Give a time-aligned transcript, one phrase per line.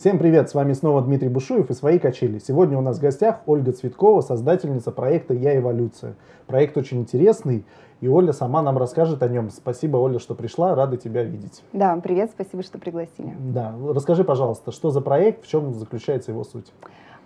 [0.00, 2.38] Всем привет, с вами снова Дмитрий Бушуев и «Свои качели».
[2.38, 6.14] Сегодня у нас в гостях Ольга Цветкова, создательница проекта «Я эволюция».
[6.46, 7.66] Проект очень интересный,
[8.00, 9.50] и Оля сама нам расскажет о нем.
[9.50, 11.62] Спасибо, Оля, что пришла, рада тебя видеть.
[11.74, 13.36] Да, привет, спасибо, что пригласили.
[13.38, 16.72] Да, расскажи, пожалуйста, что за проект, в чем заключается его суть?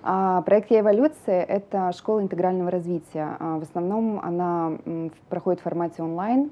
[0.03, 3.37] А, проект «Я эволюция»— это школа интегрального развития.
[3.39, 4.73] А, в основном она
[5.29, 6.51] проходит в формате онлайн.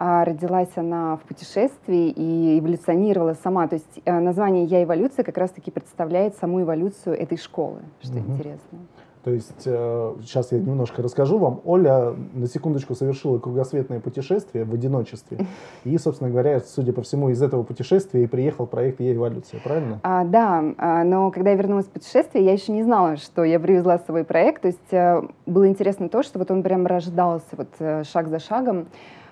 [0.00, 3.66] А, родилась она в путешествии и эволюционировала сама.
[3.66, 8.32] То есть э, название «Я эволюция» как раз-таки представляет саму эволюцию этой школы, что угу.
[8.32, 8.78] интересно.
[9.24, 11.62] То есть э, сейчас я немножко расскажу вам.
[11.64, 15.38] Оля на секундочку совершила кругосветное путешествие в одиночестве.
[15.82, 19.98] И, собственно говоря, судя по всему, из этого путешествия и приехал проект «Я эволюция», правильно?
[20.04, 23.58] А, да, а, но когда я вернулась в путешествие, я еще не знала, что я
[23.58, 24.62] привезла с собой проект.
[24.62, 28.38] То есть э, было интересно то, что вот он прям рождался вот э, шаг за
[28.38, 28.86] шагом.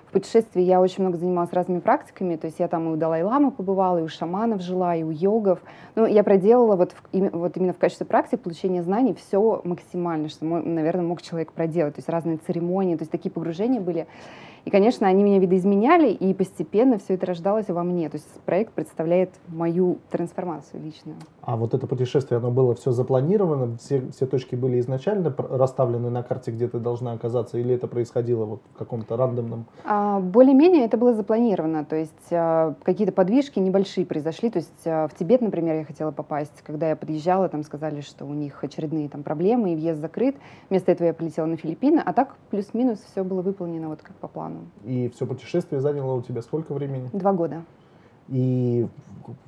[0.07, 3.51] В путешествии я очень много занималась разными практиками, то есть я там и у Далай-ламы
[3.51, 5.59] побывала, и у шаманов жила, и у йогов.
[5.95, 10.45] Ну, я проделала вот, в, вот именно в качестве практики получения знаний все максимально, что,
[10.45, 11.95] наверное, мог человек проделать.
[11.95, 14.07] То есть разные церемонии, то есть такие погружения были.
[14.67, 18.09] И, конечно, они меня видоизменяли, и постепенно все это рождалось во мне.
[18.09, 21.15] То есть проект представляет мою трансформацию личную.
[21.41, 23.77] А вот это путешествие, оно было все запланировано?
[23.77, 27.57] Все, все точки были изначально расставлены на карте, где ты должна оказаться?
[27.57, 29.67] Или это происходило вот в каком-то рандомном?
[29.85, 31.85] А, более-менее это было запланировано.
[31.85, 34.49] То есть а, какие-то подвижки небольшие произошли.
[34.49, 36.61] То есть а, в Тибет, например, я хотела попасть.
[36.65, 40.35] Когда я подъезжала, там сказали, что у них очередные там проблемы, и въезд закрыт.
[40.69, 42.01] Вместо этого я полетела на Филиппины.
[42.05, 44.56] А так плюс-минус все было выполнено вот как по плану.
[44.83, 47.09] И все путешествие заняло у тебя сколько времени?
[47.13, 47.63] Два года.
[48.27, 48.87] И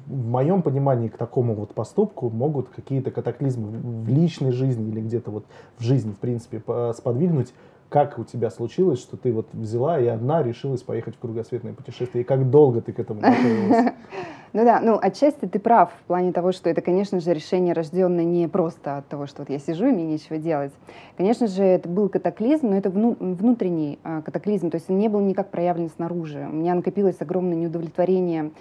[0.08, 5.32] в моем понимании к такому вот поступку могут какие-то катаклизмы в личной жизни или где-то
[5.32, 5.46] вот
[5.78, 6.62] в жизни, в принципе,
[6.94, 7.54] сподвигнуть
[7.90, 12.24] как у тебя случилось, что ты вот взяла и одна решилась поехать в кругосветное путешествие?
[12.24, 13.94] И как долго ты к этому готовилась?
[14.52, 18.24] Ну да, ну отчасти ты прав в плане того, что это, конечно же, решение, рожденное
[18.24, 20.72] не просто от того, что вот я сижу и мне нечего делать.
[21.18, 25.20] Конечно же, это был катаклизм, но это внутренний а, катаклизм, то есть он не был
[25.20, 26.48] никак проявлен снаружи.
[26.52, 28.52] У меня накопилось огромное неудовлетворение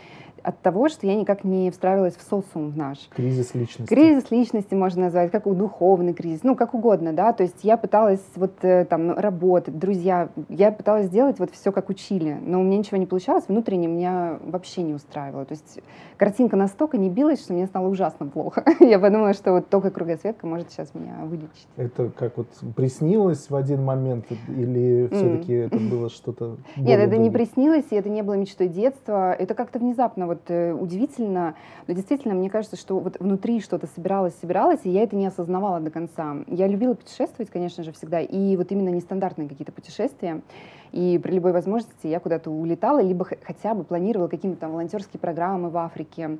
[0.42, 3.08] от того, что я никак не встраивалась в социум наш.
[3.14, 3.92] Кризис личности.
[3.92, 8.22] Кризис личности можно назвать, как духовный кризис, ну, как угодно, да, то есть я пыталась
[8.36, 12.78] вот э, там работать, друзья, я пыталась сделать вот все, как учили, но у меня
[12.78, 15.80] ничего не получалось, внутренне меня вообще не устраивало, то есть
[16.16, 18.64] картинка настолько не билась, что мне стало ужасно плохо.
[18.80, 21.68] я подумала, что вот только кругосветка может сейчас меня вылечить.
[21.76, 25.66] Это как вот приснилось в один момент или все-таки mm.
[25.66, 29.78] это было что-то Нет, это не приснилось, и это не было мечтой детства, это как-то
[29.78, 31.56] внезапно вот э, удивительно,
[31.88, 35.80] но действительно мне кажется, что вот внутри что-то собиралось, собиралось, и я это не осознавала
[35.80, 36.36] до конца.
[36.46, 40.42] Я любила путешествовать, конечно же, всегда, и вот именно нестандартные какие-то путешествия.
[40.92, 45.70] И при любой возможности я куда-то улетала, либо хотя бы планировала какие-то там волонтерские программы
[45.70, 46.38] в Африке.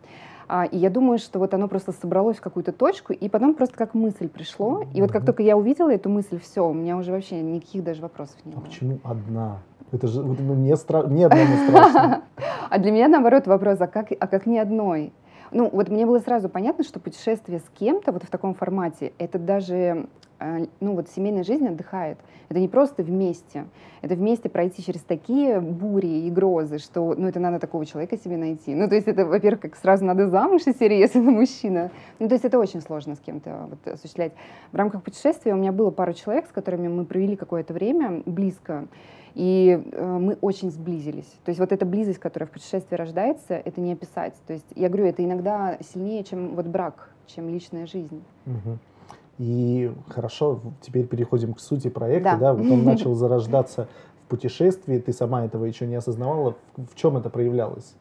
[0.48, 3.76] А, и я думаю, что вот оно просто собралось в какую-то точку, и потом просто
[3.76, 4.82] как мысль пришло.
[4.94, 8.00] И вот как только я увидела эту мысль, все, у меня уже вообще никаких даже
[8.00, 8.62] вопросов не было.
[8.62, 9.58] А почему одна?
[9.92, 11.02] Это же вот, мне, стра...
[11.02, 12.22] мне одному страшно.
[12.70, 15.12] А для меня, наоборот, вопрос, а как, а как ни одной?
[15.50, 19.38] Ну, вот мне было сразу понятно, что путешествие с кем-то вот в таком формате, это
[19.38, 20.06] даже,
[20.40, 22.18] ну, вот семейная жизнь отдыхает.
[22.48, 23.66] Это не просто вместе.
[24.00, 28.36] Это вместе пройти через такие бури и грозы, что, ну, это надо такого человека себе
[28.36, 28.74] найти.
[28.74, 31.90] Ну, то есть это, во-первых, как сразу надо замуж из серии, если это мужчина.
[32.18, 34.32] Ну, то есть это очень сложно с кем-то вот, осуществлять.
[34.72, 38.86] В рамках путешествия у меня было пару человек, с которыми мы провели какое-то время близко.
[39.34, 41.30] И э, мы очень сблизились.
[41.44, 44.34] То есть вот эта близость, которая в путешествии рождается, это не описать.
[44.46, 48.22] То есть я говорю, это иногда сильнее, чем вот брак, чем личная жизнь.
[48.46, 48.78] Угу.
[49.38, 52.36] И хорошо, теперь переходим к сути проекта.
[52.38, 52.52] Да.
[52.52, 52.54] Да?
[52.54, 53.88] Вот он начал зарождаться
[54.24, 56.56] в путешествии, ты сама этого еще не осознавала.
[56.76, 57.94] В чем это проявлялось?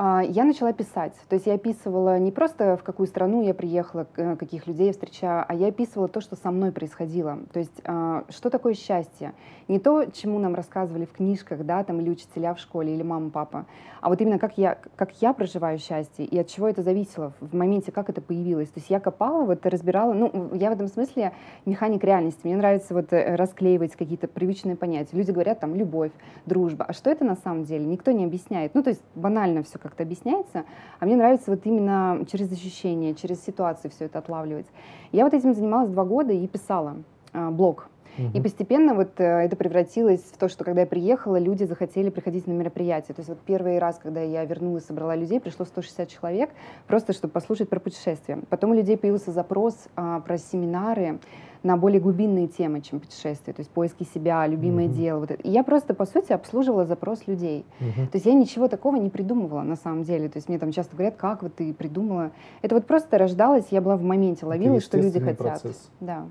[0.00, 1.12] А, я начала писать.
[1.28, 5.44] То есть я описывала не просто в какую страну я приехала, каких людей я встречаю,
[5.48, 7.40] а я описывала то, что со мной происходило.
[7.52, 9.34] То есть а, что такое счастье?
[9.66, 13.30] Не то, чему нам рассказывали в книжках, да, там, или учителя в школе, или мама,
[13.30, 13.66] папа,
[14.00, 17.54] а вот именно как я, как я проживаю счастье и от чего это зависело в
[17.54, 18.68] моменте, как это появилось.
[18.68, 21.32] То есть я копала, вот разбирала, ну, я в этом смысле
[21.66, 22.40] механик реальности.
[22.44, 25.16] Мне нравится вот э, расклеивать какие-то привычные понятия.
[25.16, 26.12] Люди говорят там любовь,
[26.46, 26.84] дружба.
[26.84, 27.84] А что это на самом деле?
[27.84, 28.74] Никто не объясняет.
[28.74, 30.64] Ну, то есть банально все как-то объясняется,
[31.00, 34.66] а мне нравится вот именно через ощущения, через ситуации все это отлавливать.
[35.12, 36.96] Я вот этим занималась два года и писала
[37.32, 37.88] э, блог.
[38.18, 38.30] Угу.
[38.34, 42.46] И постепенно вот э, это превратилось в то, что когда я приехала, люди захотели приходить
[42.46, 43.12] на мероприятия.
[43.12, 46.50] То есть вот первый раз, когда я вернулась, собрала людей, пришло 160 человек,
[46.86, 48.40] просто чтобы послушать про путешествия.
[48.50, 51.20] Потом у людей появился запрос а, про семинары,
[51.62, 54.96] на более глубинные темы, чем путешествия, то есть поиски себя, любимое mm-hmm.
[54.96, 55.20] дело.
[55.20, 55.42] Вот это.
[55.42, 57.64] И я просто, по сути, обслуживала запрос людей.
[57.80, 58.06] Mm-hmm.
[58.06, 60.28] То есть я ничего такого не придумывала на самом деле.
[60.28, 62.30] То есть мне там часто говорят, как вот ты придумала.
[62.62, 65.38] Это вот просто рождалось, я была в моменте, ловила, что люди хотят.
[65.38, 65.90] Процесс.
[66.00, 66.26] Да.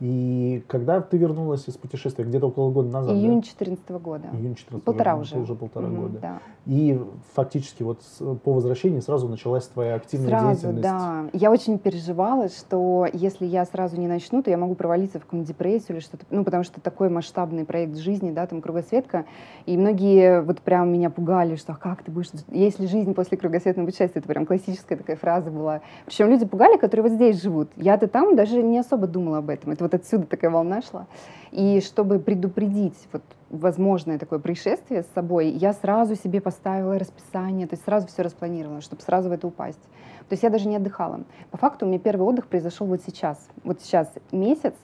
[0.00, 2.24] И когда ты вернулась из путешествия?
[2.24, 3.98] Где-то около года назад, Июнь 2014 да?
[3.98, 4.28] года.
[4.32, 5.22] Июнь 14 Полтора года.
[5.22, 5.38] уже.
[5.38, 6.18] Уже полтора угу, года.
[6.20, 6.38] Да.
[6.66, 7.00] И
[7.32, 8.00] фактически вот
[8.42, 10.82] по возвращении сразу началась твоя активная сразу, деятельность.
[10.82, 11.24] да.
[11.32, 15.48] Я очень переживала, что если я сразу не начну, то я могу провалиться в какую-нибудь
[15.48, 16.26] депрессию или что-то.
[16.30, 19.24] Ну, потому что такой масштабный проект жизни, да, там кругосветка.
[19.64, 22.30] И многие вот прям меня пугали, что «А как ты будешь...
[22.48, 24.20] Есть ли жизнь после кругосветного путешествия?
[24.20, 25.80] Это прям классическая такая фраза была.
[26.04, 27.70] Причем люди пугали, которые вот здесь живут.
[27.76, 29.72] Я-то там даже не особо думала об этом.
[29.72, 31.06] Это вот отсюда такая волна нашла.
[31.52, 37.74] И чтобы предупредить вот возможное такое происшествие с собой, я сразу себе поставила расписание, то
[37.74, 39.82] есть сразу все распланировала, чтобы сразу в это упасть.
[40.28, 41.20] То есть я даже не отдыхала.
[41.50, 43.48] По факту у меня первый отдых произошел вот сейчас.
[43.62, 44.74] Вот сейчас месяц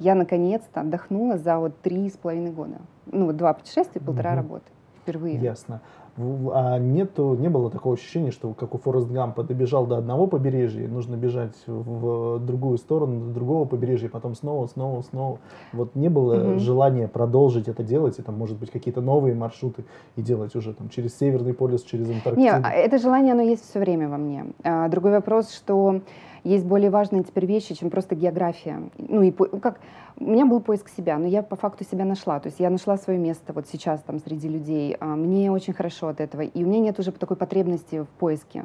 [0.00, 2.78] я наконец-то отдохнула за вот три с половиной года.
[3.06, 4.36] Ну вот два путешествия, полтора угу.
[4.36, 4.64] работы
[5.02, 5.38] впервые.
[5.38, 5.80] Ясно.
[6.16, 10.88] А нету, не было такого ощущения, что как у Форест Гампа добежал до одного побережья,
[10.88, 15.38] нужно бежать в другую сторону, до другого побережья, потом снова, снова, снова.
[15.72, 16.58] Вот не было mm-hmm.
[16.58, 19.84] желания продолжить это делать, и там, может быть, какие-то новые маршруты
[20.16, 22.40] и делать уже там через Северный полюс, через Антарктиду?
[22.40, 24.46] Нет, это желание, оно есть все время во мне.
[24.62, 26.00] А, другой вопрос, что
[26.44, 28.82] есть более важные теперь вещи, чем просто география.
[28.98, 29.80] Ну и как
[30.18, 32.40] у меня был поиск себя, но я по факту себя нашла.
[32.40, 34.96] То есть я нашла свое место вот сейчас там среди людей.
[35.00, 38.64] А, мне очень хорошо от этого, и у меня нет уже такой потребности в поиске.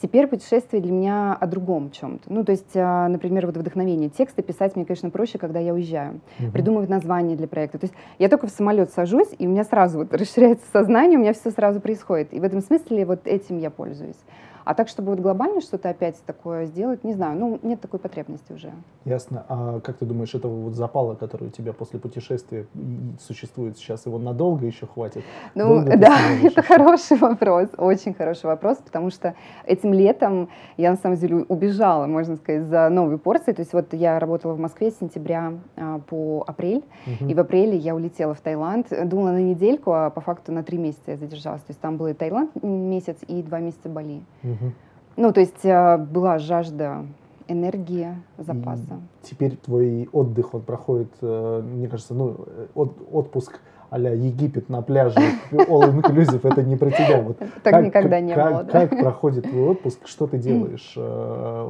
[0.00, 2.32] Теперь путешествие для меня о другом чем-то.
[2.32, 4.08] Ну, то есть, а, например, вот вдохновение.
[4.08, 6.20] Тексты писать мне, конечно, проще, когда я уезжаю.
[6.40, 6.50] Угу.
[6.50, 7.78] Придумывать название для проекта.
[7.78, 11.20] То есть я только в самолет сажусь, и у меня сразу вот расширяется сознание, у
[11.20, 12.34] меня все сразу происходит.
[12.34, 14.18] И в этом смысле вот этим я пользуюсь.
[14.64, 18.52] А так, чтобы вот глобально что-то опять такое сделать, не знаю, ну, нет такой потребности
[18.52, 18.72] уже.
[19.04, 19.44] Ясно.
[19.48, 22.66] А как ты думаешь, этого вот запала, который у тебя после путешествия
[23.20, 25.24] существует сейчас, его надолго еще хватит?
[25.54, 29.34] Ну, Долго да, это хороший вопрос, очень хороший вопрос, потому что
[29.66, 33.54] этим летом я, на самом деле, убежала, можно сказать, за новой порцией.
[33.54, 37.30] То есть вот я работала в Москве с сентября а, по апрель, угу.
[37.30, 38.88] и в апреле я улетела в Таиланд.
[39.08, 41.62] Думала на недельку, а по факту на три месяца я задержалась.
[41.62, 44.22] То есть там был и Таиланд месяц, и два месяца Бали.
[44.42, 44.51] Угу.
[44.52, 44.72] Угу.
[45.16, 47.04] Ну, то есть э, была жажда
[47.48, 48.08] энергии,
[48.38, 49.00] запаса.
[49.22, 53.60] И теперь твой отдых, он проходит, э, мне кажется, ну, от, отпуск
[53.92, 55.18] а Египет на пляже,
[55.52, 57.20] all inclusive, это не про тебя.
[57.20, 58.64] Вот так как, никогда не как, было.
[58.64, 58.86] Да?
[58.86, 60.06] Как проходит твой отпуск?
[60.06, 61.00] Что ты делаешь э,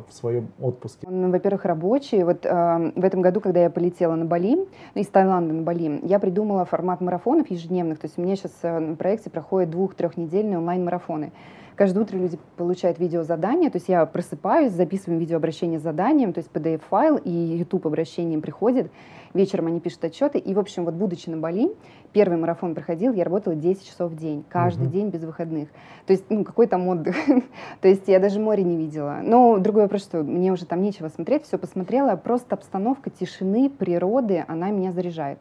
[0.09, 1.05] в своем отпуске?
[1.09, 2.23] Он, во-первых, рабочий.
[2.23, 5.99] Вот э, в этом году, когда я полетела на Бали, ну, из Таиланда на Бали,
[6.05, 7.99] я придумала формат марафонов ежедневных.
[7.99, 11.33] То есть у меня сейчас э, на проекте проходят двух-трехнедельные онлайн-марафоны.
[11.77, 16.51] Каждое утро люди получают видеозадание, то есть я просыпаюсь, записываем видеообращение с заданием, то есть
[16.53, 18.91] PDF-файл и YouTube обращением приходит,
[19.35, 21.75] вечером они пишут отчеты, и, в общем, вот будучи на Бали,
[22.13, 24.93] первый марафон проходил, я работала 10 часов в день, каждый угу.
[24.93, 25.69] день без выходных.
[26.07, 27.17] То есть, ну, какой там отдых?
[27.81, 29.21] то есть я даже море не видела.
[29.23, 34.45] Но другой вопрос, что мне уже там нечего смотреть, все посмотрела, просто обстановка тишины, природы,
[34.47, 35.39] она меня заряжает.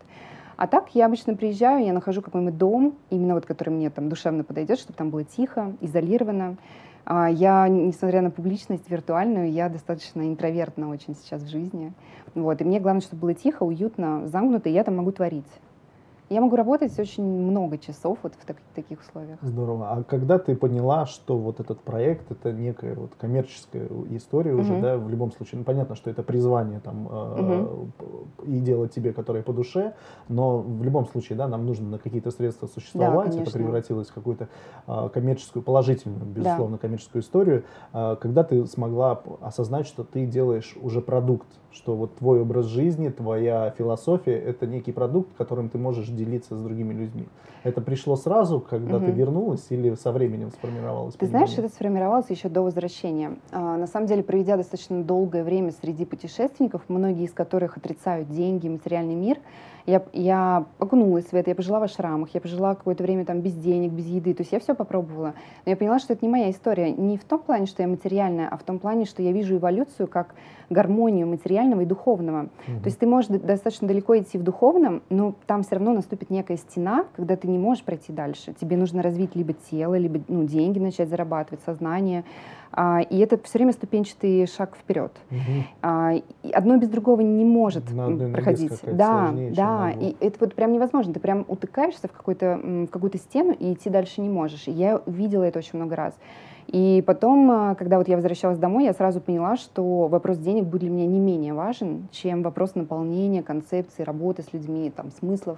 [0.61, 4.43] А так я обычно приезжаю, я нахожу какой-нибудь дом, именно вот который мне там душевно
[4.43, 6.55] подойдет, чтобы там было тихо, изолировано.
[7.03, 11.93] А, я, несмотря на публичность виртуальную, я достаточно интровертна очень сейчас в жизни.
[12.35, 12.61] Вот.
[12.61, 15.49] И мне главное, чтобы было тихо, уютно, замкнуто, и я там могу творить.
[16.31, 19.37] Я могу работать очень много часов вот в так, таких условиях.
[19.41, 19.89] Здорово.
[19.91, 24.81] А когда ты поняла, что вот этот проект это некая вот коммерческая история уже, угу.
[24.81, 27.91] да, в любом случае, ну понятно, что это призвание там угу.
[28.45, 29.93] э, и дело тебе, которое по душе,
[30.29, 33.35] но в любом случае, да, нам нужно на какие-то средства существовать.
[33.35, 34.47] Да, это превратилось в какую-то
[34.87, 36.81] э, коммерческую, положительную, безусловно, да.
[36.81, 37.65] коммерческую историю.
[37.91, 43.09] Э, когда ты смогла осознать, что ты делаешь уже продукт, что вот твой образ жизни,
[43.09, 47.27] твоя философия это некий продукт, которым ты можешь делиться с другими людьми.
[47.63, 49.05] Это пришло сразу, когда угу.
[49.05, 51.13] ты вернулась, или со временем сформировалось?
[51.13, 51.47] Ты понимание?
[51.47, 53.37] знаешь, это сформировалось еще до возвращения.
[53.51, 58.67] А, на самом деле, проведя достаточно долгое время среди путешественников, многие из которых отрицают деньги,
[58.67, 59.37] материальный мир,
[59.85, 63.53] я, я окунулась в это, я пожила в ашрамах, я пожила какое-то время там без
[63.53, 65.33] денег, без еды, то есть я все попробовала.
[65.65, 66.91] Но я поняла, что это не моя история.
[66.91, 70.07] Не в том плане, что я материальная, а в том плане, что я вижу эволюцию
[70.07, 70.35] как
[70.69, 72.43] гармонию материального и духовного.
[72.67, 72.79] Угу.
[72.81, 76.57] То есть ты можешь достаточно далеко идти в духовном, но там все равно наступит некая
[76.57, 78.53] стена, когда ты не можешь пройти дальше.
[78.59, 82.23] Тебе нужно развить либо тело, либо ну, деньги начать зарабатывать, сознание.
[82.73, 85.11] А, и это все время ступенчатый шаг вперед.
[85.29, 85.39] Угу.
[85.81, 86.13] А,
[86.53, 88.71] одно без другого не может проходить.
[88.83, 89.91] Да, да.
[89.91, 91.13] И это вот прям невозможно.
[91.13, 94.67] Ты прям утыкаешься в, какой-то, в какую-то стену и идти дальше не можешь.
[94.67, 96.13] И я видела это очень много раз.
[96.67, 100.81] И потом, а, когда вот я возвращалась домой, я сразу поняла, что вопрос денег будет
[100.81, 105.57] для меня не менее важен, чем вопрос наполнения, концепции, работы с людьми, там, смыслов.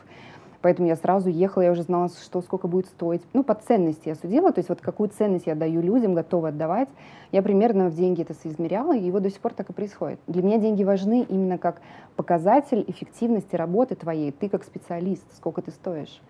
[0.63, 3.21] Поэтому я сразу ехала, я уже знала, что сколько будет стоить.
[3.33, 6.87] Ну, по ценности я судила, то есть вот какую ценность я даю людям, готова отдавать.
[7.33, 10.21] Я примерно в деньги это соизмеряла, и вот до сих пор так и происходит.
[10.25, 11.81] Для меня деньги важны именно как
[12.15, 14.31] показатель эффективности работы твоей.
[14.31, 16.21] Ты как специалист, сколько ты стоишь.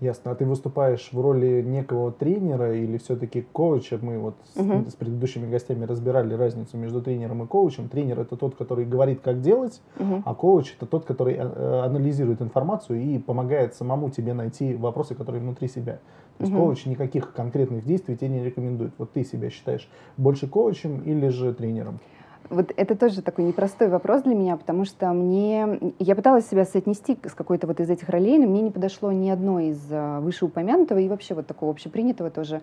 [0.00, 0.30] Ясно.
[0.30, 3.98] А ты выступаешь в роли некого тренера или все-таки коуча?
[4.00, 4.88] Мы вот uh-huh.
[4.88, 7.88] с, с предыдущими гостями разбирали разницу между тренером и коучем.
[7.88, 10.22] Тренер это тот, который говорит, как делать, uh-huh.
[10.24, 15.42] а коуч это тот, который э, анализирует информацию и помогает самому тебе найти вопросы, которые
[15.42, 16.00] внутри себя.
[16.38, 16.56] То есть uh-huh.
[16.56, 18.94] коуч никаких конкретных действий тебе не рекомендует.
[18.96, 22.00] Вот ты себя считаешь больше коучем или же тренером?
[22.48, 25.92] Вот это тоже такой непростой вопрос для меня, потому что мне...
[25.98, 29.28] Я пыталась себя соотнести с какой-то вот из этих ролей, но мне не подошло ни
[29.28, 32.62] одно из а, вышеупомянутого и вообще вот такого общепринятого тоже.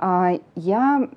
[0.00, 1.08] А, я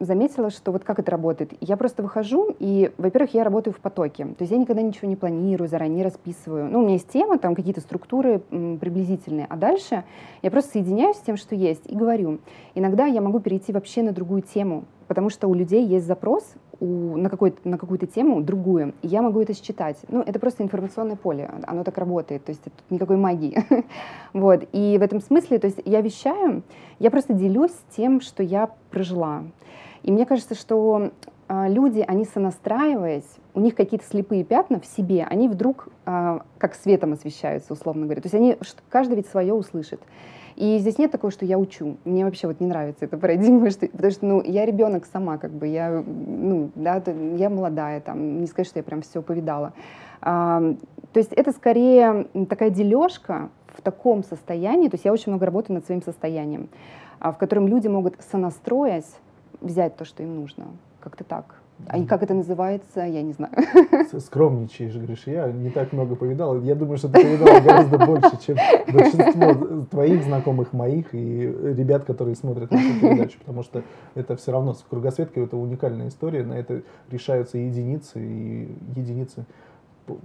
[0.00, 1.52] заметила, что вот как это работает.
[1.60, 4.24] Я просто выхожу, и, во-первых, я работаю в потоке.
[4.24, 6.70] То есть я никогда ничего не планирую, заранее расписываю.
[6.70, 9.46] Ну, у меня есть тема, там какие-то структуры приблизительные.
[9.50, 10.04] А дальше
[10.40, 12.38] я просто соединяюсь с тем, что есть, и говорю.
[12.74, 17.16] Иногда я могу перейти вообще на другую тему, потому что у людей есть запрос, у,
[17.16, 19.98] на, какой на какую-то тему другую, и я могу это считать.
[20.08, 23.64] Ну, это просто информационное поле, оно так работает, то есть тут никакой магии.
[24.32, 26.64] вот, и в этом смысле, то есть я вещаю,
[26.98, 29.44] я просто делюсь тем, что я прожила.
[30.02, 31.12] И мне кажется, что
[31.48, 36.74] э, люди, они сонастраиваясь, у них какие-то слепые пятна в себе, они вдруг э, как
[36.74, 38.20] светом освещаются, условно говоря.
[38.20, 38.56] То есть они,
[38.88, 40.00] каждый ведь свое услышит.
[40.56, 41.96] И здесь нет такого, что я учу.
[42.04, 45.50] Мне вообще вот не нравится эта парадигма, что, потому что, ну, я ребенок сама, как
[45.50, 47.02] бы, я, ну, да,
[47.36, 49.72] я молодая, там, не сказать, что я прям все повидала.
[50.20, 50.60] А,
[51.12, 55.74] то есть это скорее такая дележка в таком состоянии, то есть я очень много работаю
[55.76, 56.68] над своим состоянием,
[57.18, 59.16] а, в котором люди могут сонастроясь
[59.60, 60.66] взять то, что им нужно.
[61.00, 61.61] Как-то так.
[61.88, 63.52] А и как это называется, я не знаю.
[64.18, 66.60] Скромничаешь, говоришь, я не так много повидал.
[66.60, 68.56] Я думаю, что ты повидала гораздо больше, чем
[68.92, 73.82] большинство твоих знакомых, моих и ребят, которые смотрят нашу передачу, потому что
[74.14, 79.44] это все равно с кругосветкой это уникальная история, на это решаются единицы, и единицы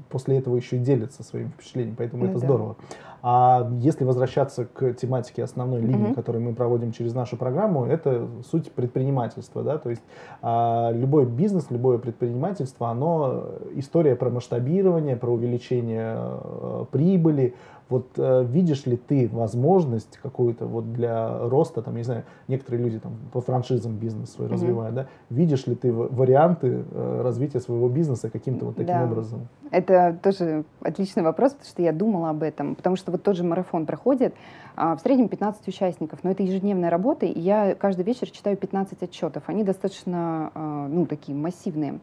[0.10, 2.46] после этого еще делятся своими впечатлениями, поэтому ну, это да.
[2.46, 2.76] здорово.
[3.24, 6.16] А если возвращаться к тематике основной линии, mm-hmm.
[6.16, 10.04] которую мы проводим через нашу программу, это суть предпринимательства, да, то есть
[10.42, 17.56] а, любой бизнес, любое предпринимательство, оно история про масштабирование, про увеличение а, прибыли,
[17.90, 23.00] вот э, видишь ли ты возможность какую-то вот для роста, там, не знаю, некоторые люди
[23.00, 24.52] там по франшизам бизнес свой mm-hmm.
[24.52, 25.08] развивают, да?
[25.30, 29.04] Видишь ли ты варианты э, развития своего бизнеса каким-то вот таким да.
[29.04, 29.48] образом?
[29.72, 33.44] Это тоже отличный вопрос, потому что я думала об этом, потому что вот тот же
[33.44, 34.34] марафон проходит,
[34.76, 39.02] а, в среднем 15 участников, но это ежедневная работа, и я каждый вечер читаю 15
[39.02, 42.00] отчетов, они достаточно, а, ну, такие массивные.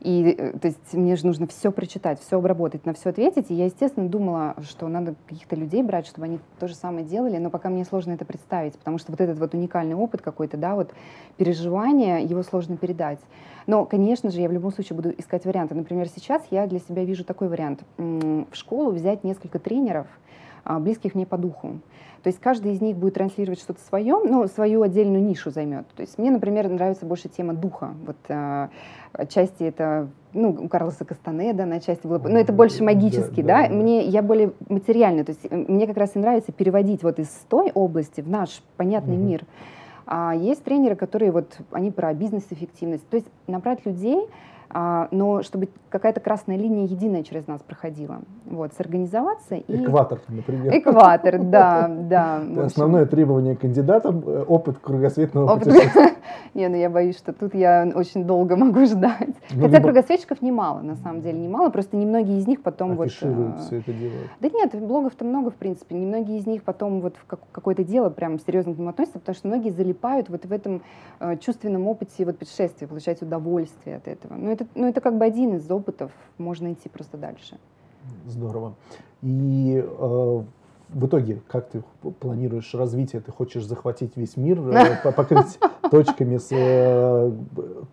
[0.00, 3.50] И э, то есть мне же нужно все прочитать, все обработать, на все ответить.
[3.50, 7.36] И я, естественно, думала, что надо каких-то людей брать, чтобы они то же самое делали,
[7.36, 10.74] но пока мне сложно это представить, потому что вот этот вот уникальный опыт какой-то, да,
[10.74, 10.92] вот
[11.36, 13.20] переживание, его сложно передать.
[13.66, 15.74] Но, конечно же, я в любом случае буду искать варианты.
[15.74, 17.82] Например, сейчас я для себя вижу такой вариант.
[17.98, 20.06] В школу взять несколько тренеров,
[20.64, 21.80] близких мне по духу.
[22.22, 25.86] То есть каждый из них будет транслировать что-то свое, но свою отдельную нишу займет.
[25.96, 27.94] То есть мне, например, нравится больше тема духа.
[28.04, 28.68] Вот э,
[29.12, 33.68] отчасти это ну, у Карлоса Кастанеда на части было, но это больше магический, да, да,
[33.68, 33.74] да.
[33.74, 37.28] Мне, я более материальный, то есть э, мне как раз и нравится переводить вот из
[37.48, 39.24] той области в наш понятный угу.
[39.24, 39.44] мир.
[40.06, 44.28] А есть тренеры, которые вот, они про бизнес-эффективность, то есть набрать людей, а,
[44.72, 48.20] но чтобы какая-то красная линия единая через нас проходила.
[48.46, 49.84] Вот, сорганизоваться и...
[49.84, 50.76] Экватор, например.
[50.78, 52.42] Экватор, да, да.
[52.64, 55.64] Основное требование кандидатам– опыт кругосветного опыт...
[55.64, 56.14] путешествия.
[56.54, 59.34] Не, ну я боюсь, что тут я очень долго могу ждать.
[59.50, 59.82] Ну, Хотя либо...
[59.82, 63.06] кругосветчиков немало, на самом деле, немало, просто немногие из них потом вот...
[63.06, 64.12] Афишируют все это дело.
[64.40, 65.96] Да нет, блогов-то много, в принципе.
[65.96, 69.48] Немногие из них потом вот в какое-то дело прям серьезно к нему относятся, потому что
[69.48, 70.82] многие залипают вот в этом
[71.18, 74.34] э, чувственном опыте вот путешествия, получать удовольствие от этого.
[74.34, 77.58] Ну, это, ну, это как бы один из опытов, можно идти просто дальше.
[78.26, 78.74] Здорово.
[79.22, 80.42] И э,
[80.88, 81.82] в итоге, как ты
[82.20, 83.20] планируешь развитие?
[83.20, 85.58] Ты хочешь захватить весь мир, э, покрыть
[85.90, 87.32] точками с э,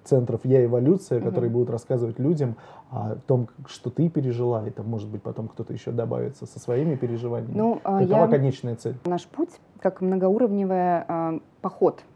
[0.04, 2.56] центров «Я эволюция», которые будут рассказывать людям
[2.90, 6.96] о том, что ты пережила, и там, может быть, потом кто-то еще добавится со своими
[6.96, 7.58] переживаниями.
[7.58, 8.28] Ну, а Какова я...
[8.28, 8.96] конечная цель?
[9.06, 12.02] Наш путь как многоуровневый э, поход–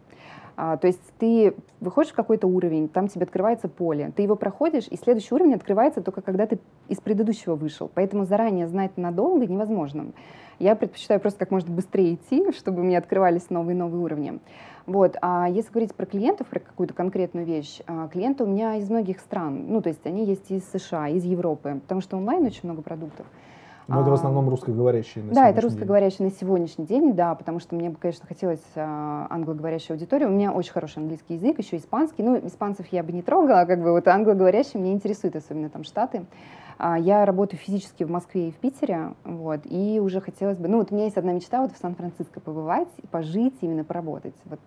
[0.56, 4.88] а, то есть ты выходишь в какой-то уровень, там тебе открывается поле, ты его проходишь,
[4.90, 7.90] и следующий уровень открывается только когда ты из предыдущего вышел.
[7.94, 10.12] Поэтому заранее знать надолго невозможно.
[10.60, 14.40] Я предпочитаю просто как можно быстрее идти, чтобы мне открывались новые новые уровни.
[14.86, 15.18] Вот.
[15.22, 19.20] А если говорить про клиентов, про какую-то конкретную вещь, а, клиенты у меня из многих
[19.20, 22.82] стран, ну, то есть они есть из США, из Европы, потому что онлайн очень много
[22.82, 23.26] продуктов.
[23.88, 27.60] Но а, это в основном русскоговорящие на Да, это русскоговорящие на сегодняшний день, да, потому
[27.60, 30.30] что мне бы, конечно, хотелось а, англоговорящую аудиторию.
[30.30, 32.24] У меня очень хороший английский язык, еще испанский.
[32.24, 36.26] Ну, испанцев я бы не трогала, как бы вот англоговорящие меня интересуют, особенно там Штаты.
[36.78, 40.80] А, я работаю физически в Москве и в Питере, вот, и уже хотелось бы, ну,
[40.80, 44.34] вот у меня есть одна мечта вот в Сан-Франциско побывать, пожить, именно поработать.
[44.46, 44.60] Вот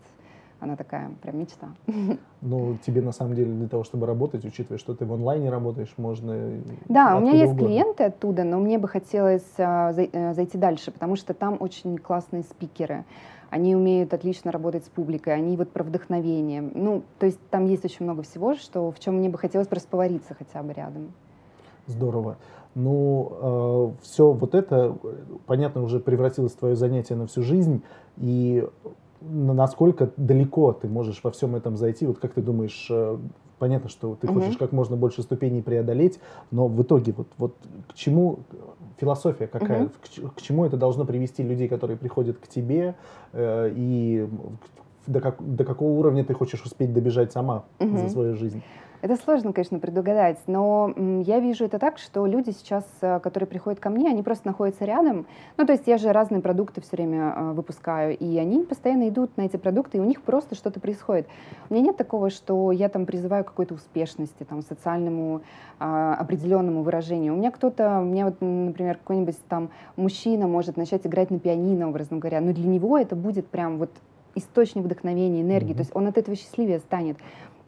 [0.65, 1.69] она такая прям мечта.
[2.47, 5.95] Ну, тебе на самом деле для того, чтобы работать, учитывая, что ты в онлайне работаешь,
[5.97, 6.61] можно...
[6.91, 7.69] Да, у меня есть угодно.
[7.69, 12.43] клиенты оттуда, но мне бы хотелось а, э, зайти дальше, потому что там очень классные
[12.43, 13.07] спикеры.
[13.49, 16.61] Они умеют отлично работать с публикой, они вот про вдохновение.
[16.61, 19.89] Ну, то есть там есть очень много всего, что в чем мне бы хотелось просто
[19.89, 21.15] повариться хотя бы рядом.
[21.87, 22.37] Здорово.
[22.75, 23.33] Ну,
[23.97, 24.97] э, все вот это,
[25.47, 27.83] понятно, уже превратилось в твое занятие на всю жизнь.
[28.19, 28.67] И
[29.29, 32.07] насколько далеко ты можешь во всем этом зайти?
[32.07, 33.19] Вот как ты думаешь, э,
[33.59, 34.41] понятно, что ты угу.
[34.41, 37.57] хочешь как можно больше ступеней преодолеть, но в итоге вот, вот
[37.89, 38.41] к чему
[38.99, 39.93] философия какая, угу.
[40.01, 42.95] к, к чему это должно привести людей, которые приходят к тебе,
[43.33, 44.29] э, и
[45.07, 47.99] до, как, до какого уровня ты хочешь успеть добежать сама угу.
[47.99, 48.63] за свою жизнь?
[49.05, 50.95] Это сложно, конечно, предугадать, но
[51.27, 54.87] я вижу это так, что люди сейчас, э, которые приходят ко мне, они просто находятся
[54.87, 55.27] рядом.
[55.59, 59.37] Ну, то есть я же разные продукты все время э, выпускаю, и они постоянно идут
[59.37, 61.27] на эти продукты, и у них просто что-то происходит.
[61.69, 65.43] У меня нет такого, что я там призываю какой-то успешности, там, социальному
[65.79, 67.35] а, определенному выражению.
[67.35, 71.91] У меня кто-то, у меня вот, например, какой-нибудь там мужчина может начать играть на пианино,
[71.91, 73.91] образно говоря, но для него это будет прям вот
[74.35, 75.75] источник вдохновения, энергии, mm-hmm.
[75.75, 77.19] то есть он от этого счастливее станет.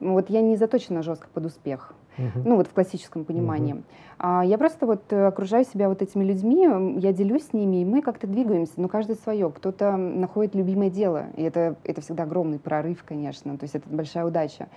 [0.01, 1.95] Вот я не заточена жестко под успех.
[2.19, 2.43] Uh-huh.
[2.45, 3.75] Ну, вот в классическом понимании.
[3.75, 3.83] Uh-huh.
[4.19, 6.67] А, я просто вот э, окружаю себя вот этими людьми,
[6.99, 9.51] я делюсь с ними, и мы как-то двигаемся, но каждый свое.
[9.51, 14.25] Кто-то находит любимое дело, и это, это всегда огромный прорыв, конечно, то есть это большая
[14.25, 14.69] удача.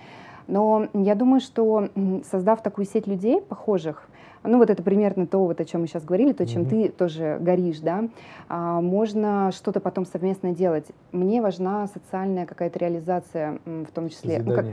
[0.46, 1.88] Но я думаю, что
[2.30, 4.08] создав такую сеть людей, похожих,
[4.42, 6.86] ну вот это примерно то, вот о чем мы сейчас говорили, то, чем mm-hmm.
[6.86, 8.08] ты тоже горишь, да,
[8.48, 10.86] а, можно что-то потом совместно делать.
[11.12, 14.42] Мне важна социальная какая-то реализация в том числе.
[14.44, 14.66] Ну, как,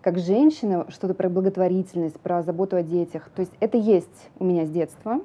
[0.00, 3.28] как женщина, что-то про благотворительность, про заботу о детях.
[3.34, 5.20] То есть это есть у меня с детства.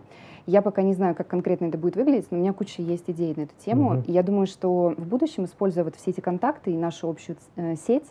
[0.47, 3.33] Я пока не знаю, как конкретно это будет выглядеть, но у меня куча есть идей
[3.35, 3.93] на эту тему.
[3.93, 4.03] Угу.
[4.07, 7.75] И я думаю, что в будущем, используя вот все эти контакты и нашу общую э,
[7.75, 8.05] сеть,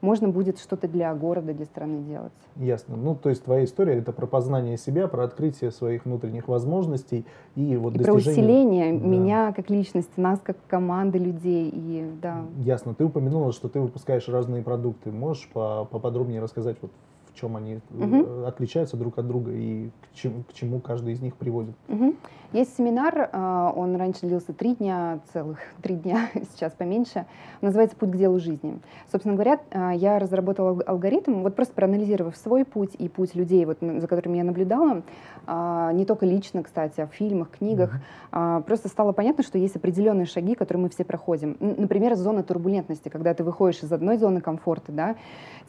[0.00, 2.32] можно будет что-то для города, для страны делать.
[2.56, 2.96] Ясно.
[2.96, 7.24] Ну, то есть твоя история это про познание себя, про открытие своих внутренних возможностей
[7.56, 8.24] и вот и достижение...
[8.24, 9.06] про усиление да.
[9.06, 11.70] меня как личности, нас как команды людей.
[11.72, 12.44] И, да.
[12.58, 12.94] Ясно.
[12.94, 15.10] Ты упомянула, что ты выпускаешь разные продукты.
[15.10, 16.90] Можешь поподробнее рассказать, вот
[17.38, 18.44] чем они угу.
[18.46, 21.74] отличаются друг от друга и к чему, к чему каждый из них приводит?
[21.88, 22.14] Угу.
[22.52, 27.26] Есть семинар, а, он раньше длился три дня, целых три дня, сейчас поменьше.
[27.60, 28.78] Он называется «Путь к делу жизни».
[29.12, 33.78] Собственно говоря, а, я разработала алгоритм, вот просто проанализировав свой путь и путь людей, вот,
[33.80, 35.02] за которыми я наблюдала,
[35.46, 37.94] не только лично, кстати, а в фильмах, книгах,
[38.32, 38.64] mm-hmm.
[38.64, 41.56] просто стало понятно, что есть определенные шаги, которые мы все проходим.
[41.58, 45.16] Например, зона турбулентности, когда ты выходишь из одной зоны комфорта, да,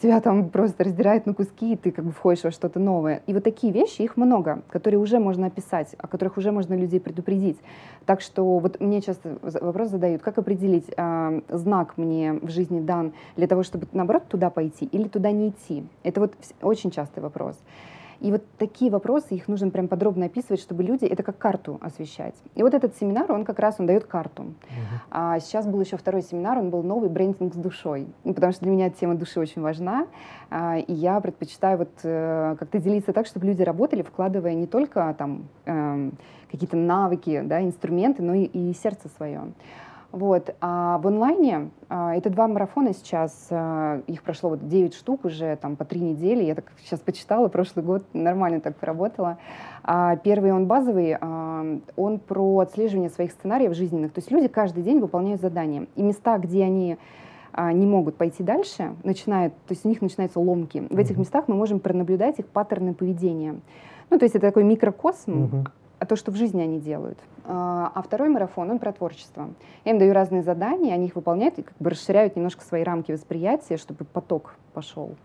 [0.02, 3.22] тебя там просто раздирает на куски, и ты как бы входишь во что-то новое.
[3.28, 7.00] И вот такие вещи, их много, которые уже можно описать, о которых уже можно людей
[7.00, 7.58] предупредить.
[8.06, 13.14] Так что вот мне часто вопрос задают, как определить, э, знак мне в жизни дан
[13.36, 15.84] для того, чтобы наоборот туда пойти или туда не идти.
[16.04, 17.58] Это вот очень частый вопрос.
[18.20, 22.36] И вот такие вопросы, их нужно прям подробно описывать, чтобы люди это как карту освещать.
[22.56, 24.44] И вот этот семинар, он как раз, он дает карту.
[24.44, 25.00] Uh-huh.
[25.12, 28.08] А сейчас был еще второй семинар, он был новый брендинг с душой.
[28.24, 30.08] Ну, потому что для меня тема души очень важна.
[30.50, 35.16] А, и я предпочитаю вот э, как-то делиться так, чтобы люди работали, вкладывая не только
[35.18, 36.12] там э,
[36.52, 39.42] какие-то навыки, да, инструменты, но и, и сердце свое.
[40.12, 40.56] Вот.
[40.60, 45.56] А в онлайне а, это два марафона сейчас, а, их прошло вот 9 штук уже
[45.58, 49.38] там по три недели, я так сейчас почитала, прошлый год нормально так поработала.
[49.84, 54.82] А первый он базовый, а, он про отслеживание своих сценариев жизненных, то есть люди каждый
[54.82, 56.98] день выполняют задания, и места, где они
[57.54, 60.88] а, не могут пойти дальше, начинают, то есть у них начинаются ломки.
[60.90, 63.60] В этих местах мы можем пронаблюдать их паттерны поведения.
[64.10, 65.66] Ну, то есть это такой микрокосм,
[66.06, 67.18] то, что в жизни они делают.
[67.46, 69.50] А, а второй марафон, он про творчество.
[69.86, 73.12] Я им даю разные задания, они их выполняют и как бы расширяют немножко свои рамки
[73.12, 75.16] восприятия, чтобы поток пошел.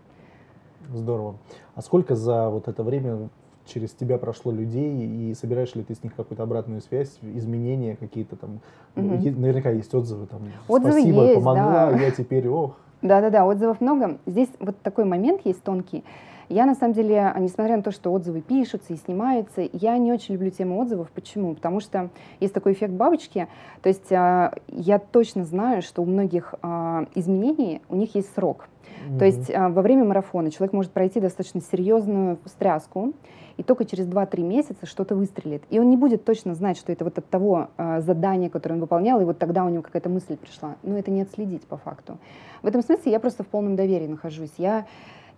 [0.93, 1.35] Здорово.
[1.75, 3.29] А сколько за вот это время
[3.65, 8.35] через тебя прошло людей, и собираешь ли ты с них какую-то обратную связь, изменения какие-то
[8.35, 8.59] там?
[8.95, 9.31] Угу.
[9.39, 10.41] Наверняка есть отзывы там.
[10.67, 11.97] Отзывы Спасибо, есть, помогла, да.
[11.97, 12.75] я теперь, ох.
[13.01, 14.17] Да-да-да, отзывов много.
[14.25, 16.03] Здесь вот такой момент есть тонкий.
[16.49, 20.35] Я, на самом деле, несмотря на то, что отзывы пишутся и снимаются, я не очень
[20.35, 21.09] люблю тему отзывов.
[21.11, 21.55] Почему?
[21.55, 23.47] Потому что есть такой эффект бабочки.
[23.81, 28.67] То есть а, я точно знаю, что у многих а, изменений у них есть срок.
[29.07, 29.19] Mm-hmm.
[29.19, 33.13] То есть а, во время марафона человек может пройти достаточно серьезную встряску,
[33.57, 35.63] и только через 2-3 месяца что-то выстрелит.
[35.69, 38.81] И он не будет точно знать, что это вот от того э, задания, которое он
[38.81, 40.75] выполнял, и вот тогда у него какая-то мысль пришла.
[40.83, 42.17] Но это не отследить по факту.
[42.61, 44.51] В этом смысле я просто в полном доверии нахожусь.
[44.57, 44.85] Я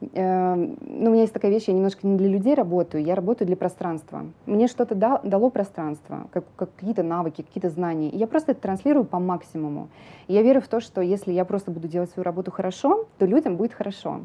[0.01, 3.47] э, ну, у меня есть такая вещь, я немножко не для людей работаю, я работаю
[3.47, 4.25] для пространства.
[4.45, 8.09] Мне что-то да, дало пространство, как, как какие-то навыки, какие-то знания.
[8.09, 9.89] И я просто это транслирую по максимуму.
[10.27, 13.25] И я верю в то, что если я просто буду делать свою работу хорошо, то
[13.25, 14.21] людям будет хорошо.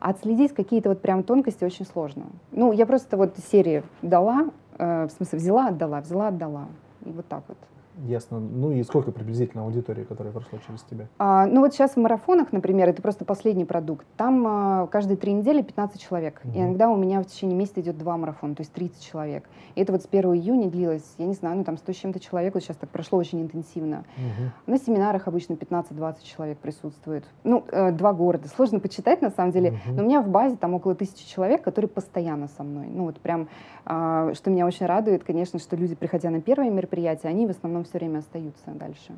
[0.00, 2.26] А отследить какие-то вот прям тонкости очень сложно.
[2.52, 6.66] Ну, я просто вот серии дала, э, в смысле взяла, отдала, взяла, отдала.
[7.04, 7.58] И вот так вот.
[8.06, 8.40] Ясно.
[8.40, 11.06] Ну и сколько приблизительно аудитории, которая прошла через тебя?
[11.18, 14.06] А, ну вот сейчас в марафонах, например, это просто последний продукт.
[14.16, 16.40] Там а, каждые три недели 15 человек.
[16.44, 16.58] Угу.
[16.58, 19.48] И иногда у меня в течение месяца идет два марафона, то есть 30 человек.
[19.76, 22.20] И это вот с 1 июня длилось, я не знаю, ну там 100 с чем-то
[22.20, 24.04] человек, вот сейчас так прошло очень интенсивно.
[24.16, 24.72] Угу.
[24.72, 27.24] На семинарах обычно 15-20 человек присутствует.
[27.44, 28.48] Ну, э, два города.
[28.48, 29.94] Сложно почитать на самом деле, угу.
[29.96, 32.88] но у меня в базе там около тысячи человек, которые постоянно со мной.
[32.88, 33.48] Ну вот прям,
[33.86, 37.83] э, что меня очень радует, конечно, что люди, приходя на первое мероприятие, они в основном
[37.84, 39.12] все время остаются дальше.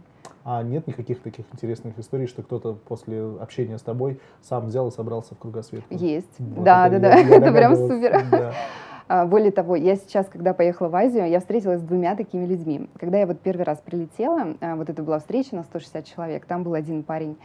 [0.45, 4.91] А нет никаких таких интересных историй, что кто-то после общения с тобой сам взял и
[4.91, 5.95] собрался в кругосветку?
[5.95, 6.39] Есть.
[6.39, 7.17] Вот да, да, да.
[7.17, 8.25] это прям супер.
[8.31, 8.53] Да.
[9.09, 12.89] А, более того, я сейчас, когда поехала в Азию, я встретилась с двумя такими людьми.
[12.99, 16.65] Когда я вот первый раз прилетела, а, вот это была встреча на 160 человек, там
[16.65, 17.37] был один парень,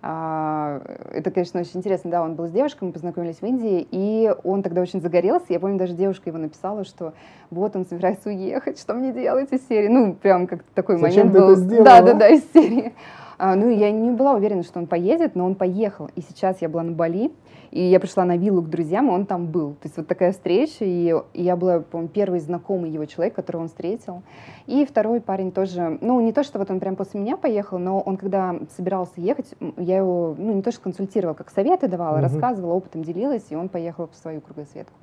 [0.00, 2.10] это, конечно, очень интересно.
[2.10, 5.46] Да, он был с девушкой, мы познакомились в Индии, и он тогда очень загорелся.
[5.48, 7.14] Я помню, даже девушка его написала, что
[7.50, 9.88] вот он собирается уехать, что мне делать из серии.
[9.88, 11.84] Ну, прям как такой Зачем момент был.
[11.84, 12.94] Да, да, да, из серии.
[13.38, 16.10] А, ну, я не была уверена, что он поедет, но он поехал.
[16.16, 17.30] И сейчас я была на Бали,
[17.70, 19.74] и я пришла на виллу к друзьям, и он там был.
[19.74, 23.68] То есть вот такая встреча, и, я была, по-моему, первый знакомый его человек, которого он
[23.68, 24.22] встретил.
[24.66, 28.00] И второй парень тоже, ну, не то, что вот он прям после меня поехал, но
[28.00, 32.22] он, когда собирался ехать, я его, ну, не то, что консультировала, как советы давала, угу.
[32.22, 34.94] рассказывала, опытом делилась, и он поехал в свою кругосветку.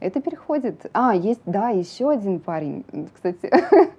[0.00, 0.86] Это переходит.
[0.92, 3.48] А, есть, да, еще один парень, кстати,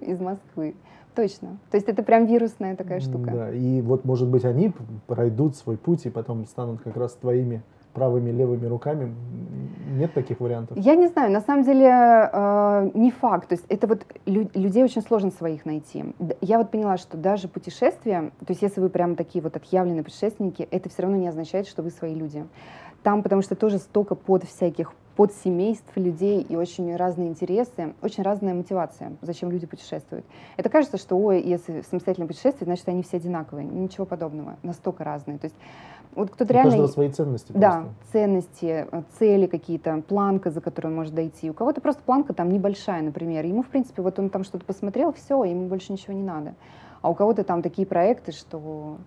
[0.00, 0.74] из Москвы.
[1.14, 1.58] Точно.
[1.70, 3.30] То есть это прям вирусная такая штука.
[3.30, 4.72] Да, и вот, может быть, они
[5.06, 9.14] пройдут свой путь и потом станут как раз твоими правыми левыми руками?
[9.90, 10.78] Нет таких вариантов?
[10.78, 13.48] Я не знаю, на самом деле э, не факт.
[13.48, 16.04] То есть это вот лю- людей очень сложно своих найти.
[16.40, 20.66] Я вот поняла, что даже путешествия, то есть если вы прям такие вот отъявленные путешественники,
[20.70, 22.44] это все равно не означает, что вы свои люди.
[23.02, 28.22] Там, потому что тоже столько под всяких под семейств людей и очень разные интересы, очень
[28.22, 30.24] разная мотивация, зачем люди путешествуют.
[30.56, 33.66] Это кажется, что, ой, если самостоятельно путешествовать, значит, они все одинаковые.
[33.66, 35.38] Ничего подобного, настолько разные.
[35.38, 35.56] То есть
[36.14, 36.68] вот кто-то реально...
[36.68, 37.52] У каждого свои ценности.
[37.52, 37.94] Да, просто.
[38.12, 38.86] ценности,
[39.18, 41.50] цели какие-то, планка, за которую он может дойти.
[41.50, 43.44] У кого-то просто планка там небольшая, например.
[43.46, 46.54] Ему, в принципе, вот он там что-то посмотрел, все, ему больше ничего не надо.
[47.00, 48.98] А у кого-то там такие проекты, что...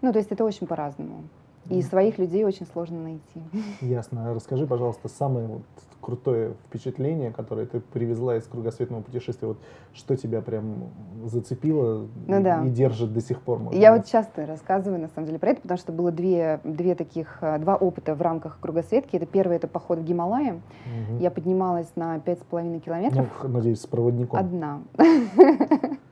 [0.00, 1.24] Ну, то есть это очень по-разному.
[1.70, 3.42] И своих людей очень сложно найти.
[3.80, 4.34] Ясно.
[4.34, 5.62] Расскажи, пожалуйста, самое вот
[6.00, 9.48] крутое впечатление, которое ты привезла из кругосветного путешествия.
[9.48, 9.58] Вот
[9.92, 10.90] что тебя прям
[11.24, 12.64] зацепило ну, да.
[12.64, 13.60] и держит до сих пор?
[13.72, 14.02] Я быть?
[14.02, 17.58] вот часто рассказываю, на самом деле, про это, потому что было две, две таких, э,
[17.58, 19.16] два опыта в рамках кругосветки.
[19.16, 20.52] Это первый, это поход в Гималайи.
[20.52, 21.18] Угу.
[21.20, 23.26] Я поднималась на пять с половиной километров.
[23.42, 24.38] Ну, надеюсь, с проводником.
[24.38, 24.80] Одна.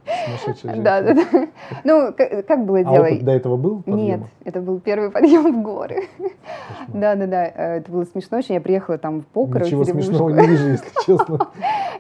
[0.83, 1.49] Да, да, да.
[1.85, 3.07] Ну, как, как было дело?
[3.07, 3.83] А опыт до этого был?
[3.87, 6.09] Нет, это был первый подъем в горы.
[6.89, 7.45] Да, да, да.
[7.45, 8.55] Это было смешно очень.
[8.55, 9.67] Я приехала там в Покров.
[9.67, 11.49] Ничего смешного не вижу, если честно.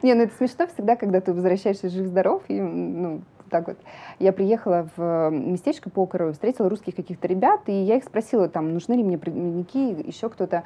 [0.03, 3.79] Не, ну это смешно всегда, когда ты возвращаешься жив-здоров, и, ну, так вот.
[4.19, 8.95] Я приехала в местечко Покорово, встретила русских каких-то ребят, и я их спросила, там, нужны
[8.95, 10.65] ли мне проводники, еще кто-то.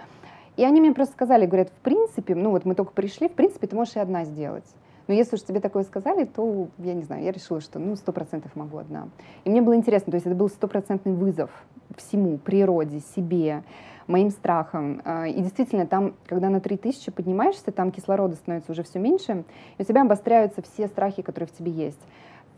[0.56, 3.66] И они мне просто сказали, говорят, в принципе, ну вот мы только пришли, в принципе,
[3.66, 4.64] ты можешь и одна сделать.
[5.10, 8.12] Но если уж тебе такое сказали, то, я не знаю, я решила, что ну, сто
[8.12, 9.08] процентов могу одна.
[9.44, 11.50] И мне было интересно, то есть это был стопроцентный вызов
[11.96, 13.64] всему, природе, себе,
[14.06, 15.02] моим страхам.
[15.04, 19.42] А, и действительно, там, когда на 3000 поднимаешься, там кислорода становится уже все меньше,
[19.78, 21.98] и у тебя обостряются все страхи, которые в тебе есть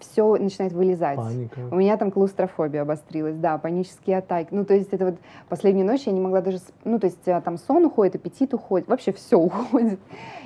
[0.02, 1.16] все начинает вылезать.
[1.16, 1.60] Паника.
[1.70, 4.48] У меня там клаустрофобия обострилась, да, панические атаки.
[4.50, 5.14] Ну, то есть это вот
[5.48, 6.58] последнюю ночь я не могла даже...
[6.84, 10.00] Ну, то есть а, там сон уходит, аппетит уходит, вообще все уходит.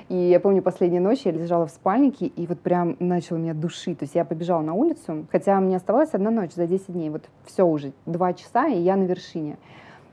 [0.09, 3.99] И я помню, последнюю ночь я лежала в спальнике, и вот прям начало меня душить.
[3.99, 7.09] То есть я побежала на улицу, хотя мне оставалась одна ночь за 10 дней.
[7.09, 9.57] Вот все уже, два часа, и я на вершине.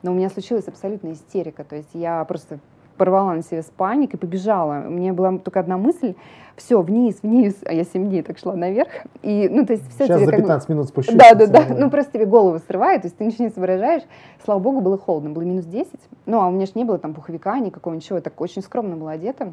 [0.03, 1.65] Но у меня случилась абсолютная истерика.
[1.65, 2.59] То есть я просто
[2.97, 4.85] порвала на себе спальник и побежала.
[4.87, 6.15] У меня была только одна мысль,
[6.57, 8.91] все, вниз, вниз, а я 7 дней так шла наверх.
[9.23, 11.15] И, ну, то есть все Сейчас тебе за как бы- 15 минут спущусь.
[11.15, 11.65] Да, да, да.
[11.69, 14.03] Ну, просто тебе голову срывает, то есть ты ничего не соображаешь.
[14.45, 15.93] Слава богу, было холодно, было минус 10.
[16.27, 18.17] Ну, а у меня же не было там пуховика никакого, ничего.
[18.17, 19.53] Я так очень скромно была одета.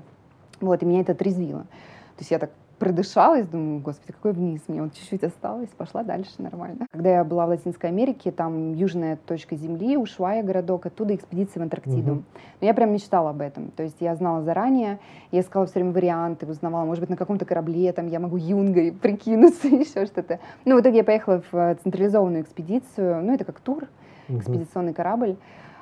[0.60, 1.62] Вот, и меня это отрезвило.
[1.62, 2.52] То есть я так
[2.82, 6.88] продышалась, думаю, господи, какой вниз, мне вот чуть-чуть осталось, пошла дальше нормально.
[6.92, 11.64] Когда я была в Латинской Америке, там южная точка Земли, Ушвая городок, оттуда экспедиция в
[11.64, 12.14] Антарктиду.
[12.14, 12.26] Мгм.
[12.60, 13.70] Но я прям мечтала об этом.
[13.70, 14.98] То есть я знала заранее,
[15.32, 18.92] я искала все время варианты, узнавала, может быть, на каком-то корабле там я могу юнгой
[19.02, 20.40] прикинуться, еще что-то.
[20.66, 23.90] Ну, в итоге я поехала в э, централизованную экспедицию, ну, это как тур,
[24.28, 25.36] экспедиционный корабль,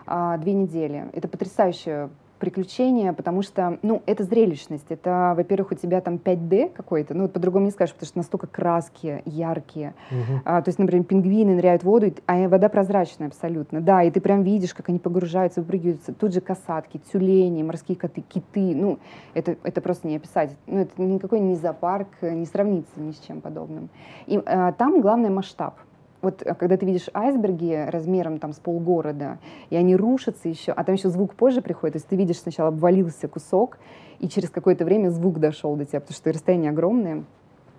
[0.05, 1.05] а, две недели.
[1.13, 2.09] Это потрясающее
[2.39, 4.85] приключение, потому что, ну, это зрелищность.
[4.89, 8.47] Это, во-первых, у тебя там 5D какой-то, ну, вот по-другому не скажешь, потому что настолько
[8.47, 9.93] краски яркие.
[10.09, 10.41] Мгм.
[10.45, 13.81] А, то есть, например, пингвины ныряют в воду, а вода прозрачная абсолютно.
[13.81, 16.13] Да, и ты прям видишь, как они погружаются, выпрыгиваются.
[16.13, 18.75] Тут же касатки, тюлени, морские коты, киты.
[18.75, 18.99] Ну,
[19.33, 20.55] это, это просто не описать.
[20.65, 23.89] Ну, это никакой не зоопарк, э, не сравнится ни с чем подобным.
[24.25, 25.75] И а, там главный масштаб.
[26.21, 30.83] Вот а, когда ты видишь айсберги размером там с полгорода, и они рушатся еще, а
[30.83, 33.77] там еще звук позже приходит, то есть ты видишь сначала обвалился кусок,
[34.19, 37.23] и через какое-то время звук дошел до тебя, потому что расстояние огромное.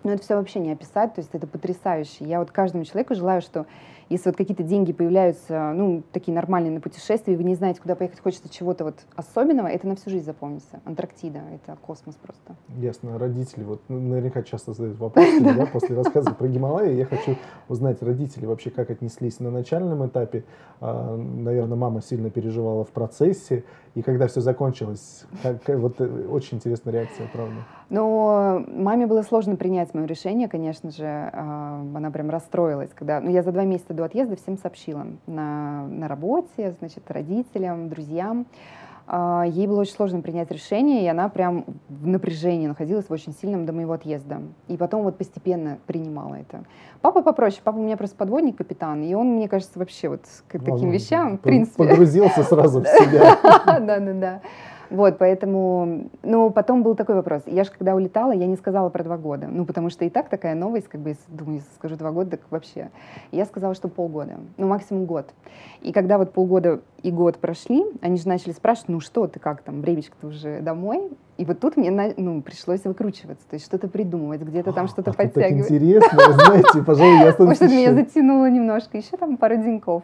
[0.03, 2.25] Но это все вообще не описать, то есть это потрясающе.
[2.25, 3.67] Я вот каждому человеку желаю, что
[4.11, 7.95] если вот какие-то деньги появляются, ну, такие нормальные на путешествии, и вы не знаете, куда
[7.95, 10.81] поехать, хочется чего-то вот особенного, это на всю жизнь запомнится.
[10.85, 12.55] Антарктида— это космос просто.
[12.77, 13.17] Ясно.
[13.17, 16.93] Родители вот ну, наверняка часто задают вопросы, да, после рассказа про Гималаи.
[16.95, 17.37] Я хочу
[17.69, 20.43] узнать, родители вообще как отнеслись на начальном этапе.
[20.79, 23.63] А, Наверное, мама сильно переживала в процессе.
[23.95, 27.55] И когда все закончилось, как- как- вот э, очень интересная реакция, правда.
[27.91, 31.03] Но маме было сложно принять мое решение, конечно же.
[31.05, 33.19] А, Она прям расстроилась, когда...
[33.19, 35.05] Ну, я за два месяца до отъезда всем сообщила.
[35.27, 38.45] На, на работе, значит, родителям, друзьям.
[39.07, 43.33] А, Ей было очень сложно принять решение, и она прям в напряжении находилась, в очень
[43.33, 44.41] сильном до моего отъезда.
[44.69, 46.63] И потом вот постепенно принимала это.
[47.01, 47.59] Папа попроще.
[47.61, 50.91] Папа у меня просто подводник капитан, и он, мне кажется, вообще вот к таким Он
[50.91, 51.89] вещам, в принципе...
[51.89, 53.37] Погрузился сразу в себя.
[53.81, 54.41] Да, да, да.
[54.91, 57.43] Вот, поэтому, ну, потом был такой вопрос.
[57.45, 59.47] Я же когда улетала, я не сказала про два года.
[59.49, 62.31] Ну, потому что и так такая новость, как бы, если, думаю, если скажу два года,
[62.31, 62.91] так вообще.
[63.31, 65.29] Я сказала, что полгода, ну, максимум год.
[65.81, 69.61] И когда вот полгода и год прошли, они же начали спрашивать, ну, что ты, как
[69.61, 71.09] там, времечко-то уже домой?
[71.37, 75.13] И вот тут мне, ну, пришлось выкручиваться, то есть что-то придумывать, где-то там что-то А
[75.13, 75.71] тут так подтягивать.
[75.71, 80.03] интересно, знаете, пожалуй, я останусь Может, меня затянуло немножко, еще там пару деньков.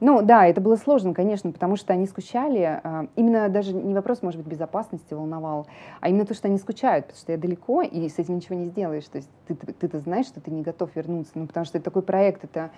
[0.00, 2.80] Ну да, это было сложно, конечно, потому что они скучали.
[2.82, 5.66] а, Именно даже не вопрос, может быть, безопасности волновал,
[6.00, 8.66] а именно то, что они скучают, потому что я далеко, и с этим ничего не
[8.68, 9.04] сделаешь.
[9.04, 11.84] То есть ты- ты- ты-то знаешь, что ты не готов вернуться, ну потому что это
[11.84, 12.70] такой проект, это,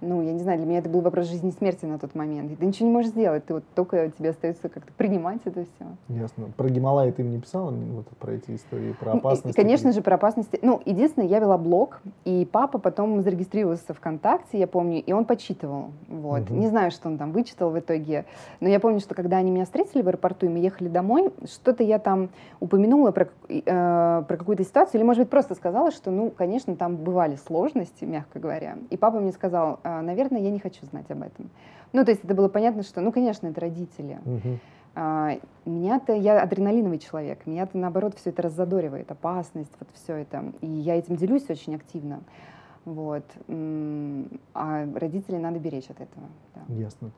[0.00, 2.52] ну, я не знаю, для меня это был вопрос жизни и смерти на тот момент.
[2.52, 5.86] И ты ничего не можешь сделать, ты вот только тебе остается как-то принимать это все.
[6.08, 6.46] Ясно.
[6.56, 9.52] Про Гималаи ты им не писала, вот про эти истории, про Ну, и-?
[9.52, 10.58] Конечно же, про опасности.
[10.62, 15.90] Ну, единственное, я вела блог, и папа потом зарегистрировался ВКонтакте, я помню, и он почитывал.
[16.08, 16.48] Вот.
[16.50, 16.60] Мгм.
[16.60, 18.24] Не знаю, что он там вычитал в итоге,
[18.60, 21.82] но я помню, что когда они меня встретили в аэропорту, и мы ехали домой, что-то
[21.82, 22.30] я там
[22.60, 26.96] упомянула про, э, про какую-то ситуацию, или, может быть, просто сказала, что, ну, конечно, там
[26.96, 28.76] бывали сложности, мягко говоря.
[28.90, 31.50] И папа мне сказал, «А, наверное, я не хочу знать об этом.
[31.92, 34.18] Ну, то есть это было понятно, что, ну, конечно, это родители.
[34.94, 40.52] А, Меня-то, я адреналиновый человек, меня-то наоборот все это раззадоривает, опасность, вот все это.
[40.60, 42.20] И я этим делюсь очень активно.
[42.84, 43.24] Вот.
[44.54, 46.26] А родителей надо беречь от этого.
[46.54, 46.74] да.
[46.74, 47.10] Ясно.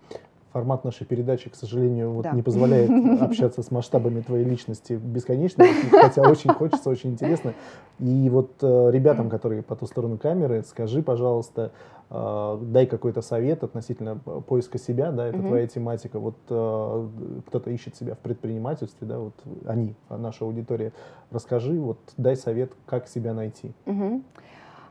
[0.52, 2.32] Формат нашей передачи, к сожалению, вот Да.
[2.32, 2.90] не позволяет
[3.22, 7.54] общаться с масштабами твоей личности бесконечно, хотя очень хочется, очень интересно.
[8.00, 11.70] И вот э, ребятам, которые по ту сторону камеры, скажи, пожалуйста,
[12.10, 16.18] э, дай какой-то совет относительно п- поиска себя, да, это твоя тематика.
[16.18, 17.08] Вот э,
[17.46, 19.34] кто-то ищет себя в предпринимательстве, да, вот
[19.66, 20.92] они, а наша аудитория.
[21.30, 23.72] Расскажи, вот дай совет, как себя найти.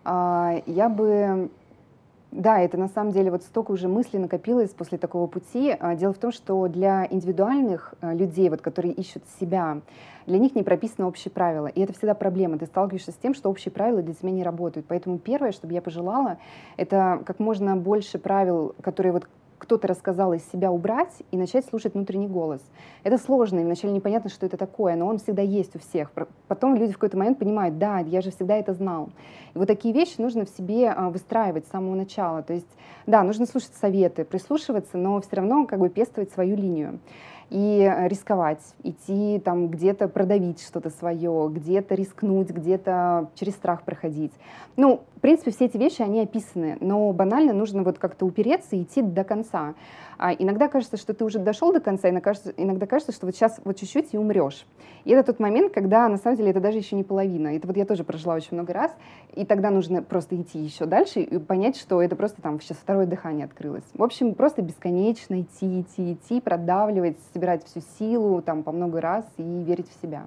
[0.05, 1.49] А, Я бы...
[2.31, 5.75] Да, это на самом деле вот столько уже мыслей накопилось после такого пути.
[5.79, 9.81] А, Дело в том, что для индивидуальных а, людей, вот, которые ищут себя,
[10.27, 11.65] для них не прописаны общие правила.
[11.65, 12.59] И это всегда проблема.
[12.59, 14.85] Ты сталкиваешься с тем, что общие правила для тебя не работают.
[14.87, 16.37] Поэтому первое, что бы я пожелала,
[16.77, 19.27] это как можно больше правил, которые вот
[19.69, 22.59] кто-то рассказал из себя убрать и начать слушать внутренний голос.
[23.03, 26.11] Это сложно, и вначале непонятно, что это такое, но он всегда есть у всех.
[26.47, 29.11] Потом люди в какой-то момент понимают, да, я же всегда это знал.
[29.53, 32.41] И вот такие вещи нужно в себе а, выстраивать с самого начала.
[32.41, 32.65] То есть,
[33.05, 36.99] да, нужно слушать советы, прислушиваться, но все равно как бы пестовать свою линию
[37.49, 44.33] и рисковать, идти там где-то продавить что-то свое, где-то рискнуть, где-то через страх проходить.
[44.75, 48.83] Ну, в принципе, все эти вещи, они описаны, но банально нужно вот как-то упереться и
[48.83, 49.73] идти до конца.
[50.17, 53.35] А иногда кажется, что ты уже дошел до конца, иногда кажется, иногда кажется, что вот
[53.35, 54.65] сейчас вот чуть-чуть и умрешь.
[55.05, 57.55] И это тот момент, когда на самом деле это даже еще не половина.
[57.55, 58.93] Это вот я тоже прожила очень много раз,
[59.33, 63.05] и тогда нужно просто идти еще дальше и понять, что это просто там сейчас второе
[63.05, 63.85] дыхание открылось.
[63.93, 69.25] В общем, просто бесконечно идти, идти, идти, продавливать, собирать всю силу там по много раз
[69.37, 70.23] и верить в себя.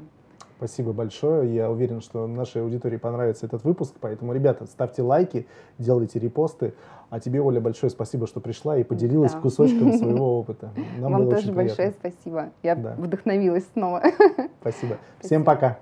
[0.57, 1.55] Спасибо большое.
[1.55, 3.95] Я уверен, что нашей аудитории понравится этот выпуск.
[4.01, 5.47] Поэтому, ребята, ставьте лайки,
[5.79, 6.73] делайте репосты.
[7.11, 9.41] А тебе, Оля, большое спасибо, что пришла и поделилась да.
[9.41, 10.71] кусочком своего опыта.
[10.99, 12.51] Нам Вам тоже большое спасибо.
[12.63, 12.95] Я да.
[12.97, 14.03] вдохновилась снова.
[14.61, 14.97] Спасибо.
[15.21, 15.81] Всем пока.